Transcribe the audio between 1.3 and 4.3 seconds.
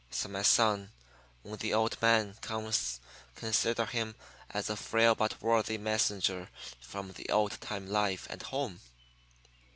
when the old man comes consider him